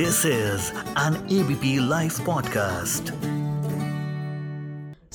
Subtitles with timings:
[0.00, 3.04] This is an ABP live podcast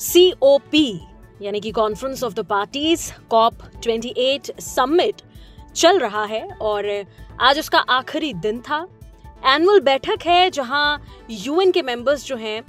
[0.00, 1.00] COP
[1.42, 5.22] यानी कि conference of the parties COP 28 summit
[5.74, 7.04] चल रहा है और
[7.40, 8.88] आज उसका आखिरी दिन था।
[9.46, 12.62] एनुअल बैठक है जहाँ यूएन के मेंबर्स जो हैं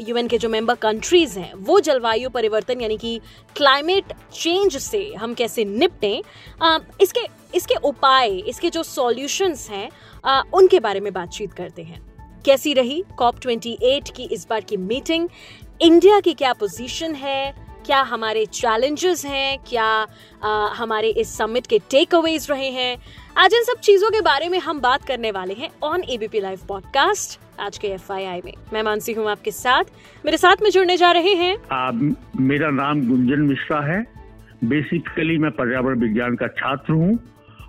[0.00, 3.20] यूएन के जो मेंबर कंट्रीज़ हैं वो जलवायु परिवर्तन यानी कि
[3.56, 6.22] क्लाइमेट चेंज से हम कैसे निपटें
[7.00, 7.20] इसके
[7.54, 9.90] इसके उपाय इसके जो सॉल्यूशंस हैं
[10.54, 12.12] उनके बारे में बातचीत करते हैं।
[12.46, 15.28] कैसी रही कॉप 28 की इस बार की मीटिंग
[15.80, 17.66] इंडिया की क्या पोजीशन है?
[17.86, 19.58] क्या हमारे चैलेंजेस हैं?
[19.58, 20.06] क्या
[20.42, 22.98] आ, हमारे इस समिट के टेक अवेज रहे हैं?
[23.36, 26.60] आज इन सब चीज़ों के बारे में हम बात करने वाले हैं ऑन एबीपी लाइव
[26.68, 29.84] पॉडकास्ट आज के एफ़ में। मैं मानसी हूँ आपके साथ।
[30.24, 31.90] मेरे साथ में जुड़ने जा रहे हैं। आ,
[32.40, 34.06] मेरा नाम गुंजन मिश्रा है।
[34.64, 37.18] बेसिकली मैं पर्यावरण विज्ञान का छात्र हूँ।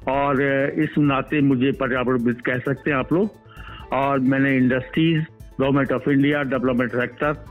[0.10, 0.42] और
[0.80, 3.30] इस नाते मुझे पर्यावरण कह सकते हैं आप लोग।
[3.94, 5.24] और मैंने industries
[5.62, 7.46] government of India development sector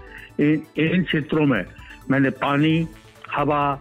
[0.79, 1.65] इन क्षेत्रों में
[2.11, 2.89] मैंने पानी
[3.35, 3.81] हवा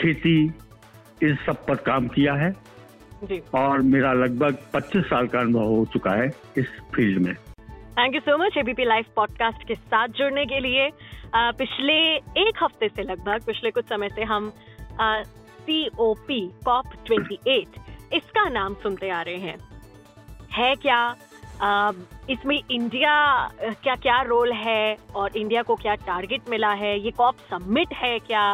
[0.00, 0.52] खेती
[1.22, 2.63] इस सब पर काम किया है।
[3.54, 7.34] और मेरा लगभग 25 साल का अनुभव हो चुका है इस फ़ील्ड में
[7.98, 10.88] thank you so much ABP live podcast के साथ जुड़ने के लिए
[11.34, 14.52] आ, पिछले एक हफ़्ते से लगभग पिछले कुछ समय से हम
[15.00, 17.78] C O P COP twenty eight
[18.12, 19.56] इसका नाम सुनते आ रहे हैं
[20.52, 20.98] है क्या
[22.30, 23.14] इसमें इंडिया
[23.82, 26.98] क्या क्या रोल है और इंडिया को क्या टारगेट मिला है?
[27.00, 28.46] ये कॉप सबमिट है क्या?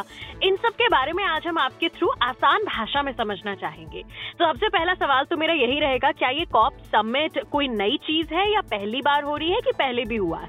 [0.43, 4.03] इन सब के बारे में आज हम आपके थ्रू आसान भाषा में समझना चाहेंगे।
[4.39, 8.35] तो सबसे पहला सवाल तो मेरा यही रहेगा, क्या ये कॉप सबमिट कोई नई चीज़
[8.35, 10.49] है या पहली बार हो रही है कि पहले भी हुआ है?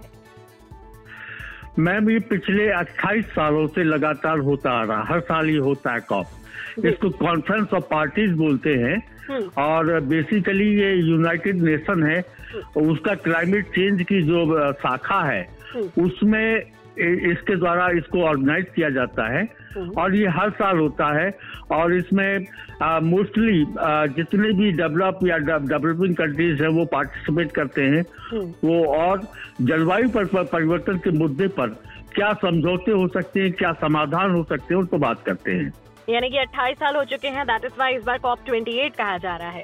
[1.79, 5.99] मैम, ये पिछले 28 सालों से लगातार होता आ रहा, हर साल ये होता है
[5.99, 6.25] कॉप
[6.85, 8.97] इसको कॉन्फ्रेंस ऑफ़ पार्टीज़ बोलते हैं।
[9.57, 12.19] और बेसिकली ये यूनाइटेड नेशन है।
[12.77, 15.41] उसका क्लाइमेट चेंज की जो शाखा है।
[15.99, 16.61] उसमें
[17.31, 19.43] इसके द्वारा इसको ऑर्गेनाइज किया जाता है।
[19.97, 21.37] और ये हर साल होता है।
[21.71, 22.45] और इसमें
[23.03, 23.65] मोस्टली
[24.15, 28.01] जितने भी डेवलप या डेवलपिंग कंट्रीज़ है वो पार्टिसिपेट करते हैं।
[28.63, 29.21] वो और
[29.61, 31.67] जलवायु पर परिवर्तन के मुद्दे पर
[32.15, 35.73] क्या समझौते हो सकते हैं क्या समाधान हो सकते हैं उनको बात करते हैं।
[36.09, 39.17] यानी कि 28 साल हो चुके हैं दैट इज़ वाई इस बार कॉप 28 कहा
[39.17, 39.63] जा रहा है।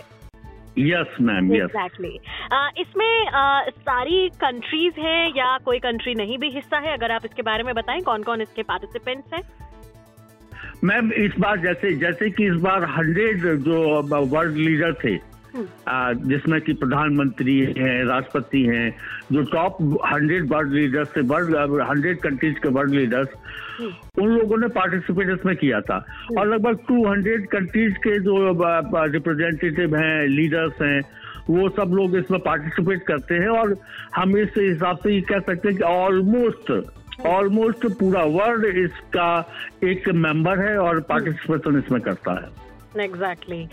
[0.80, 2.20] यस मैम एग्जैक्टली
[2.81, 6.94] इसमें uh, सारी कंट्रीज़ हैं या कोई कंट्री नहीं भी हिस्सा है?
[6.94, 9.42] अगर आप इसके बारे में बताएँ कौन कौन इसके पार्टिसिपेंट्स हैं?
[10.84, 15.37] मैम इस बार जैसे जैसे कि इस बार हंड्रेड जो वर्ल्ड लीडर थे
[16.28, 18.90] जिसमें कि प्रधानमंत्री हैं राष्ट्रपति हैं
[19.31, 19.78] जो टॉप
[20.13, 23.29] हंड्रेड वर्ल्ड लीडर्स थे वर्ल्ड हंड्रेड कंट्रीज़ के वर्ल्ड लीडर्स
[24.19, 26.06] उन लोगों ने पार्टिसिपेट इसमें किया था।
[26.40, 28.35] और लगभग 200 कंट्रीज़ के जो
[29.12, 31.01] रिप्रेजेंटेटिव हैं लीडर्स हैं
[31.50, 33.78] वो सब लोग इसमें पार्टिसिपेट करते हैं और
[34.16, 36.72] हम इस हिसाब से ये कह सकते हैं कि ऑलमोस्ट
[37.28, 39.29] ऑलमोस्ट पूरा वर्ल्ड इसका
[39.84, 43.68] एक मेंबर है और पार्टिसिपेशन इसमें करता है। एग्जैक्टली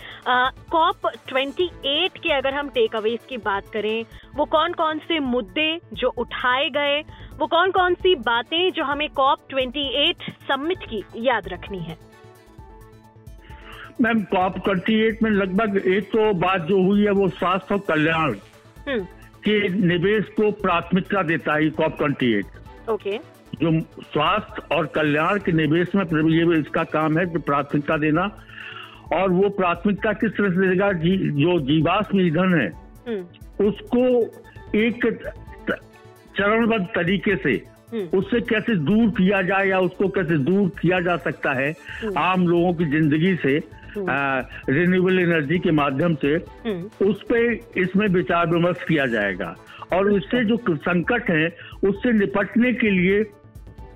[0.71, 4.05] कॉप ट्वेंटी एट के अगर हम टेक अवेज की बात करें
[4.35, 7.01] वो कौन कौन से मुद्दे जो उठाए गए
[7.39, 11.97] वो कौन कौन सी बातें जो हमें कॉप ट्वेंटी एट समिट की याद रखनी है?
[14.01, 17.81] मैम कॉप ट्वेंटी एट में लगभग एक तो बात जो हुई है वो स्वास्थ्य और
[17.87, 18.35] कल्याण
[18.87, 19.03] हम्म।
[19.43, 23.17] के निवेश को प्राथमिकता देता है कॉप ट्वेंटी एट ओके।
[23.61, 28.25] जो स्वास्थ्य और कल्याण के निवेश में ये इसका काम है प्राथमिकता देना
[29.13, 32.67] और वो प्राथमिकता किस तरह से देगा जी, जो जीवाश्म ईंधन है
[33.07, 34.03] हम्म। उसको
[34.77, 35.05] एक
[36.37, 37.51] चरणबद्ध तरीके से
[37.91, 42.17] हम्म। उससे कैसे दूर किया जाए या उसको कैसे दूर किया जा सकता है हम्म।
[42.17, 43.61] आम लोगों की ज़िंदगी से
[43.97, 46.35] रिन्यूएबल एनर्जी के माध्यम से
[47.05, 49.55] उस पर इसमें विचार विमर्श किया जाएगा
[49.93, 51.47] और उससे जो संकट है
[51.83, 53.21] उससे निपटने के लिए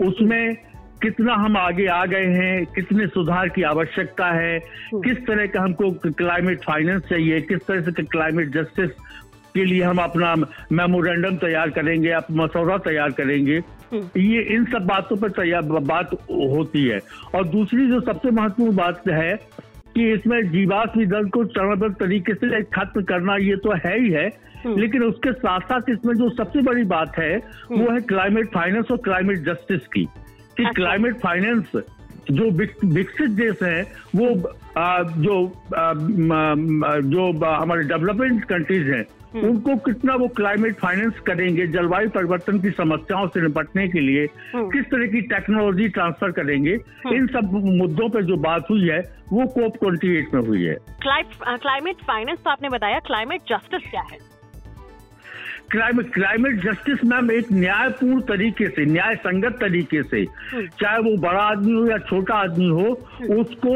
[0.02, 0.69] उसमें
[1.02, 5.62] कितना हम आगे आ गए हैं कितने सुधार की आवश्यकता है हम्म। किस तरह का
[5.62, 8.90] हमको क्लाइमेट फाइनेंस चाहिए किस तरह से क्लाइमेट जस्टिस
[9.56, 10.34] के लिए हम अपना
[10.74, 13.58] मेमोरेंडम तैयार करेंगे आप मसौदा तैयार करेंगे
[13.92, 17.00] हम्म। ये इन सब बातों पर तैयार बात होती है
[17.36, 19.34] और दूसरी जो सबसे महत्वपूर्ण बात है
[19.96, 24.28] कि इसमें जीवाश्म ईंधन को चरणबद्ध तरीके से खत्म करना ये तो है ही है
[24.66, 27.36] हम्म। लेकिन उसके साथ साथ इसमें जो सबसे बड़ी बात है
[27.72, 30.08] वो है क्लाइमेट फाइनेंस और क्लाइमेट जस्टिस की
[30.60, 31.72] कि क्लाइमेट अच्छा। फाइनेंस
[32.32, 32.50] जो
[32.94, 33.82] विकसित देश है
[34.16, 34.28] वो
[34.78, 35.46] आ, जो
[35.76, 35.94] आ,
[37.06, 42.70] जो हमारे डेवलपमेंट कंट्रीज़ हैं हम्म। उनको कितना वो क्लाइमेट फाइनेंस करेंगे जलवायु परिवर्तन की
[42.72, 46.74] समस्याओं से निपटने के लिए हम्म। किस तरह की टेक्नोलॉजी ट्रांसफ़र करेंगे
[47.06, 49.00] हम्म। इन सब मुद्दों पर जो बात हुई है
[49.32, 54.04] वो कोप ट्वेंटी एट में हुई है क्लाइमेट फाइनेंस तो आपने बताया क्लाइमेट जस्टिस क्या
[54.12, 54.18] है
[55.72, 61.16] क्लाइमेट क्लाइमेट जस्टिस मैम एक न्यायपूर्ण तरीके से न्याय संगत तरीके से हम्म। चाहे वो
[61.22, 63.74] बड़ा आदमी हो या छोटा आदमी हो हम्म। उसको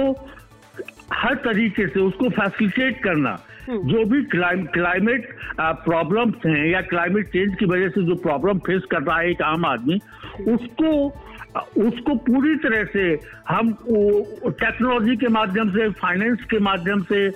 [1.14, 3.38] हर तरीके से उसको फैसिलिटेट करना
[3.68, 5.30] हम्म। जो भी क्लाइम, क्लाइमेट
[5.60, 9.42] प्रॉब्लम्स हैं या क्लाइमेट चेंज की वजह से जो प्रॉब्लम फेस कर रहा है एक
[9.42, 10.00] आम आदमी
[10.48, 10.92] उसको
[11.60, 13.20] उसको पूरी तरह से
[13.50, 13.72] हम
[14.46, 17.30] टेक्नोलॉजी के माध्यम से फाइनेंस के माध्यम से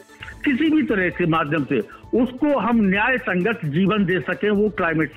[0.45, 1.79] किसी भी तरह के माध्यम से
[2.23, 5.13] उसको हम न्याय संगत जीवन दे सके वो क्लाइमेट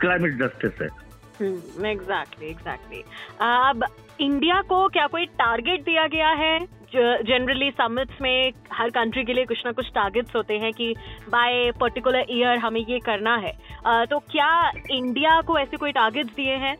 [0.00, 0.88] क्लाइमेट जस्टिस है।
[1.90, 3.02] एग्जैक्टली एग्जैक्टली
[3.40, 3.84] अब
[4.20, 6.58] इंडिया को क्या कोई टारगेट दिया गया है?
[6.96, 10.94] जनरली समिट्स में हर कंट्री के लिए कुछ ना कुछ टारगेट्स होते हैं कि
[11.28, 16.34] बाय पर्टिकुलर ईयर हमें ये करना है। uh, तो क्या इंडिया को ऐसे कोई टारगेट्स
[16.34, 16.76] दिए हैं?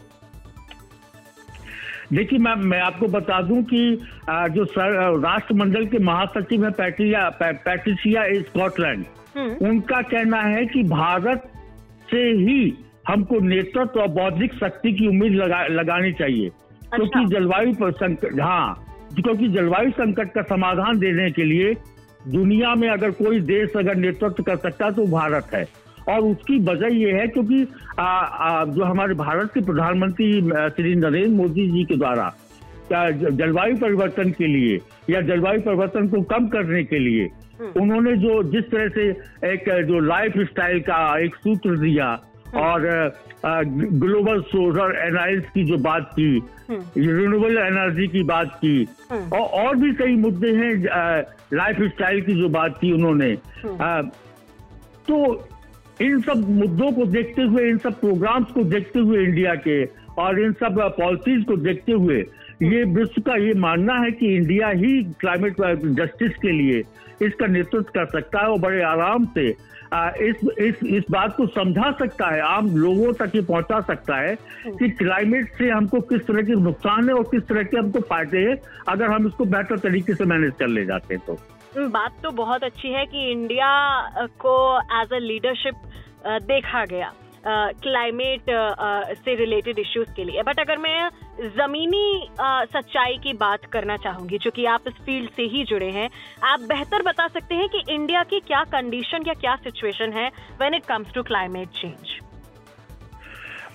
[2.15, 3.81] देखिए मैम मैं आपको बता दूँ कि
[4.51, 4.65] जो
[5.21, 9.05] राष्ट्रमंडल के महासचिव है पैटिया पैटिसिया स्कॉटलैंड
[9.37, 11.51] हम्म। उनका कहना है कि भारत
[12.11, 12.59] से ही
[13.09, 18.85] हमको नेतृत्व और बौद्धिक शक्ति की उम्मीद लगा, लगानी चाहिए अच्छा। क्योंकि जलवायु संकट हाँ
[19.15, 21.75] क्योंकि जलवायु संकट का समाधान देने के लिए
[22.29, 25.67] दुनिया में अगर कोई देश अगर नेतृत्व कर सकता तो भारत है
[26.09, 27.67] और उसकी वजह यह है क्योंकि
[27.99, 30.33] आ, आ, जो हमारे भारत के प्रधानमंत्री
[30.71, 32.33] श्री नरेंद्र मोदी जी के द्वारा
[32.93, 34.81] जलवायु परिवर्तन के लिए
[35.11, 37.31] या जलवायु परिवर्तन को कम करने के लिए
[37.61, 39.09] हम्म। उन्होंने जो जिस तरह से
[39.53, 42.07] एक जो लाइफ स्टाइल का एक सूत्र दिया
[42.47, 43.13] हम्म। और
[44.03, 46.33] ग्लोबल सोलर एनालिस की जो बात की
[46.71, 50.75] रिन्यूएबल हम्म। एनर्जी की बात की और, और भी कई मुद्दे हैं
[51.55, 53.35] लाइफ स्टाइल की जो बात की उन्होंने
[55.09, 55.17] तो
[56.01, 59.85] इन सब मुद्दों को देखते हुए, इन सब प्रोग्राम्स को देखते हुए इंडिया के
[60.19, 62.25] और इन सब पॉलिसीज़ को देखते हुए
[62.63, 65.61] ये विश्व का ये मानना है कि इंडिया ही क्लाइमेट
[65.97, 66.83] जस्टिस के लिए
[67.23, 69.49] इसका नेतृत्व कर सकता है और बड़े आराम से
[70.21, 74.35] इस इस इस बात को समझा सकता है, आम लोगों तक ये पहुँचा सकता है
[74.69, 78.39] कि क्लाइमेट से हमको किस तरह के नुकसान है और किस तरह के हमको फ़ायदे
[78.39, 78.57] हैं,
[78.89, 81.39] अगर हम इसको बेहतर तरीके से मैनेज कर ले जाते हैं तो।
[81.77, 83.69] बात तो बहुत अच्छी है कि इंडिया
[84.41, 84.57] को
[85.01, 85.75] एज अ लीडरशिप
[86.45, 87.13] देखा गया
[87.47, 88.51] क्लाइमेट
[89.17, 91.09] से रिलेटेड इश्यूज़ के लिए। बट अगर मैं
[91.57, 96.09] जमीनी सच्चाई की बात करना चाहूँगी, जो कि आप इस फ़ील्ड से ही जुड़े हैं,
[96.43, 100.29] आप बेहतर बता सकते हैं कि इंडिया की क्या कंडीशन या क्या सिचुएशन है
[100.59, 102.19] when it comes to climate change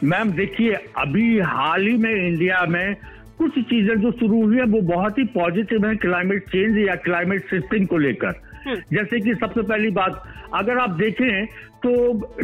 [0.04, 2.96] ma'am, देखिए, अभी हाल ही में इंडिया में
[3.40, 7.50] कुछ चीज़ें जो शुरू हुई है वो बहुत ही पॉजिटिव है क्लाइमेट चेंज या क्लाइमेट
[7.50, 10.24] शिफ्टिंग को लेकर हम्म। जैसे कि सबसे पहली बात
[10.56, 11.46] अगर आप देखें
[11.80, 11.92] तो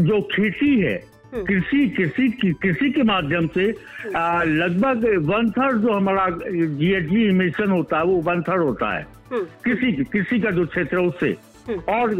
[0.01, 0.95] जो खेती है
[1.33, 7.71] हम्म। कृषि कृषि कृषि के माध्यम से हम्म। लगभग वन थर्ड जो हमारा जीएचजी इमिशन
[7.71, 11.35] होता है वो वन थर्ड होता है कृषि कृषि का जो क्षेत्र है उससे
[11.91, 12.15] और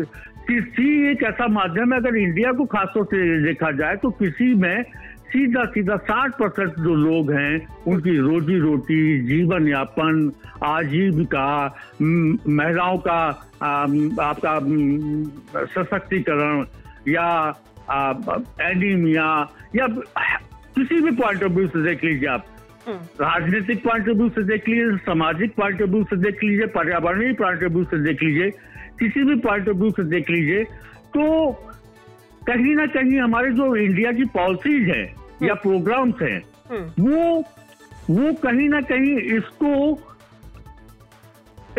[0.48, 4.84] कृषि एक ऐसा माध्यम है अगर इंडिया को खासतौर से देखा जाए तो कृषि में
[5.32, 7.54] सीधा सीधा साठ परसेंट जो लोग हैं
[7.88, 10.32] उनकी रोजी रोटी जीवन यापन
[10.64, 11.48] आजीविका
[12.02, 13.20] महिलाओं का
[14.24, 14.58] आपका
[15.74, 16.66] सशक्तिकरण
[17.10, 17.28] या
[18.64, 19.28] एनीमिया
[19.76, 19.88] या
[20.76, 22.46] किसी भी पॉइंट ऑफ़ व्यू से देख लीजिए आप
[22.88, 26.66] हम्म। राजनीतिक पॉइंट ऑफ़ व्यू से देख लीजिए सामाजिक पॉइंट ऑफ़ व्यू से देख लीजिए
[26.74, 28.50] पर्यावरणीय पॉइंट ऑफ़ व्यू से देख लीजिए
[29.00, 30.64] किसी भी पॉइंट ऑफ़ व्यू से देख लीजिए
[31.16, 31.26] तो
[32.48, 35.04] कहीं ना कहीं हमारे जो इंडिया की पॉलिसीज़ है
[35.44, 37.44] या प्रोग्राम्स हैं हम्म। वो
[38.10, 39.72] वो कहीं ना कहीं इसको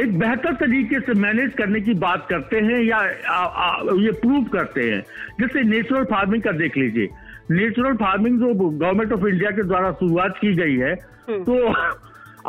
[0.01, 4.45] एक बेहतर तरीके से मैनेज करने की बात करते हैं या आ, आ, ये प्रूव
[4.53, 5.01] करते हैं
[5.41, 7.09] जैसे नेचुरल फ़ार्मिंग का देख लीजिए
[7.51, 10.93] नेचुरल फ़ार्मिंग जो गवर्नमेंट ऑफ़ इंडिया के द्वारा शुरुआत की गई है
[11.29, 11.73] हम्म। तो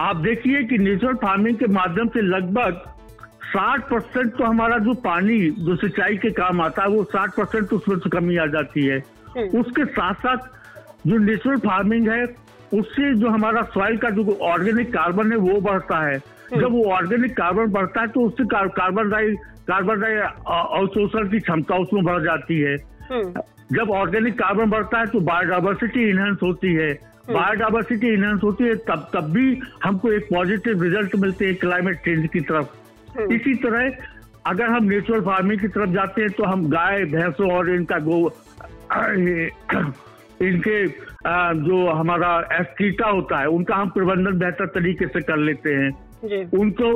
[0.02, 2.84] आप देखिए कि नेचुरल फ़ार्मिंग के माध्यम से लगभग
[3.56, 7.74] 60 परसेंट तो हमारा जो पानी जो सिंचाई के काम आता है वो 60 परसेंट
[7.74, 8.98] उसमें से कमी आ जाती है
[9.38, 12.24] हम्म। उसके साथ साथ जो नेचुरल फ़ार्मिंग है
[12.74, 16.84] उससे जो हमारा सॉइल का जो ऑर्गेनिक कार्बन है वो बढ़ता है हम्म। जब वो
[16.92, 19.36] ऑर्गेनिक कार्बन बढ़ता है तो उससे कार्बन डाई
[19.68, 22.76] कार्बन डाई अवशोषण की क्षमता उसमें बढ़ जाती है
[23.12, 23.42] हम्म।
[23.76, 26.94] जब ऑर्गेनिक कार्बन बढ़ता है तो बायोडाइवर्सिटी इनहेंस होती है
[27.30, 29.48] बायोडाइवर्सिटी इनहेंस होती है तब तब भी
[29.84, 32.87] हमको एक पॉजिटिव रिज़ल्ट मिलते हैं क्लाइमेट चेंज की तरफ़।
[33.34, 33.90] इसी तरह
[34.46, 38.20] अगर हम नेचुरल फ़ार्मिंग की तरफ़ जाते हैं तो हम गाय भैंसों और इनका गो
[40.42, 40.78] इनके
[41.62, 46.92] जो हमारा एस्कीटा होता है उनका हम प्रबंधन बेहतर तरीके से कर लेते हैं उनको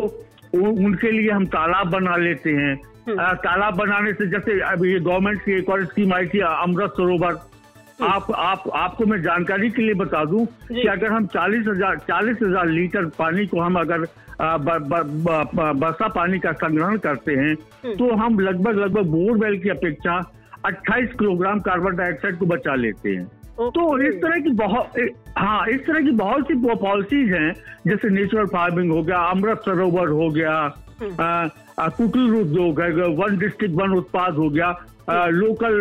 [0.60, 2.74] उनके लिए हम तालाब बना लेते हैं
[3.08, 6.91] हम्म। तालाब बनाने से जैसे अभी ये गवर्नमेंट की एक और स्कीम आई थी अमृत
[6.91, 7.61] सरोवर हम्म।
[8.03, 12.38] आप आप आपको मैं जानकारी के लिए बता दूँ कि अगर हम चालीस हज़ार चालीस
[12.43, 14.05] हज़ार लीटर पानी को हम अगर
[14.41, 20.20] बरसा पानी का संग्रहण करते हैं हम्म। तो हम लगभग लगभग बोरवेल की अपेक्षा
[20.67, 23.25] 28 किलोग्राम कार्बन डाइऑक्साइड को बचा लेते हैं
[23.70, 24.98] तो इस तरह की बहुत
[25.38, 27.53] हाँ इस तरह की बहुत सी पॉलिसीज़ हैं
[27.88, 30.55] जैसे नेचुरल फ़ार्मिंग हो गया अमृत सरोवर हो गया
[31.01, 34.72] हम्म। कुटीर उद्योग है वन डिस्ट्रिक्ट वन उत्पाद हो गया
[35.10, 35.74] लोकल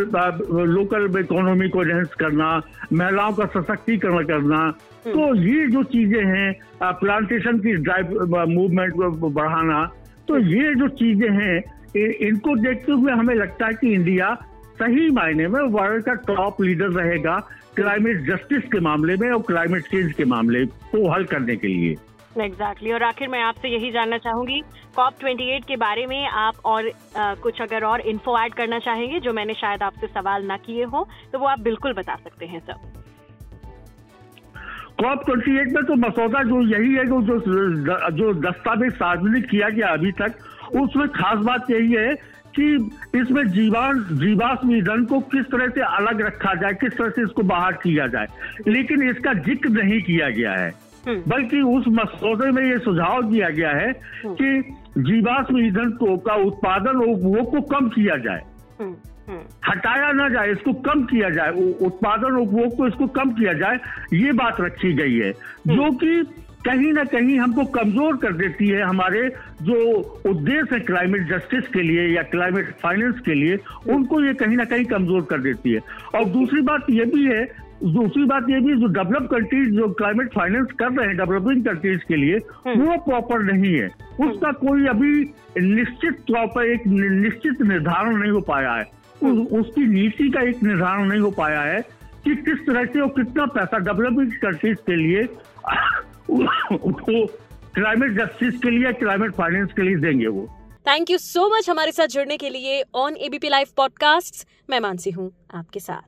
[0.68, 2.50] लोकल इकोनॉमी को एनहेंस करना
[2.92, 9.30] महिलाओं का सशक्तिकरण करना हम्म। तो ये जो चीज़ें हैं प्लांटेशन की ड्राइव मूवमेंट को
[9.30, 9.84] बढ़ाना
[10.28, 11.62] तो हम्म। ये जो चीज़ें हैं
[11.96, 14.34] इनको देखते हुए हमें लगता है कि इंडिया
[14.80, 17.38] सही मायने में वर्ल्ड का टॉप लीडर रहेगा
[17.76, 21.96] क्लाइमेट जस्टिस के मामले में और क्लाइमेट चेंज के मामले को हल करने के लिए
[22.38, 22.92] एग्जैक्टली.
[22.92, 24.60] और आखिर मैं आपसे यही जानना चाहूँगी
[24.96, 29.20] कॉप 28 के बारे में आप और आ, कुछ अगर और इन्फो ऐड करना चाहेंगे
[29.20, 32.60] जो मैंने शायद आपसे सवाल ना किए हो तो वो आप बिल्कुल बता सकते हैं
[32.60, 32.98] सर
[35.02, 37.20] कॉप ट्वेंटी एट में तो मसौदा जो यही है जो
[38.16, 40.34] जो दस्तावेज़ सार्वजनिक किया गया अभी तक
[40.80, 42.14] उसमें खास बात यही है
[42.58, 42.66] कि
[43.18, 47.42] इसमें जीवान जीवाश्म ईंधन को किस तरह से अलग रखा जाए किस तरह से इसको
[47.50, 48.26] बाहर किया जाए
[48.68, 50.70] लेकिन इसका ज़िक्र नहीं किया गया है।
[51.08, 53.90] बल्कि उस मसौदे में ये सुझाव दिया गया है
[54.24, 58.42] हम्म। कि जीवाश्म ईंधन को का उत्पादन और उपभोग को कम किया जाए।
[58.80, 58.94] हम्म,
[59.68, 61.50] हटाया ना जाए इसको कम किया जाए
[61.82, 63.78] उत्पादन उपभोग को इसको कम किया जाए
[64.14, 65.32] ये बात रखी गई है।
[65.68, 66.22] जो कि
[66.66, 69.28] कहीं ना कहीं हमको कमज़ोर कर देती है हमारे
[69.62, 69.76] जो
[70.30, 73.58] उद्देश्य है क्लाइमेट जस्टिस के लिए या क्लाइमेट फाइनेंस के लिए
[73.94, 75.80] उनको ये कहीं ना कहीं कमज़ोर कर देती है।
[76.14, 77.42] और दूसरी बात ये भी है
[77.84, 82.00] दूसरी बात ये भी जो डेवलप कंट्रीज़ जो क्लाइमेट फाइनेंस कर रहे हैं डेवलपिंग कंट्रीज़
[82.08, 83.86] के लिए हम्म। वो प्रॉपर नहीं है।
[84.28, 88.84] उसका कोई अभी निश्चित तौर पर एक निश्चित निर्धारण नहीं हो पाया है।
[89.22, 91.80] हम्म। उसकी नीति का एक निर्धारण नहीं हो पाया है
[92.24, 95.22] कि किस तरह से और कितना पैसा डेवलपिंग कंट्रीज़ के लिए
[96.30, 97.26] वो
[97.74, 100.56] क्लाइमेट जस्टिस के लिए क्लाइमेट फाइनेंस के लिए देंगे वो।
[100.86, 105.10] थैंक यू सो मच हमारे साथ जुड़ने के लिए ऑन एबीपी लाइव पॉडकास्ट मैं मानसी
[105.10, 105.98] हूँ आपके साथ।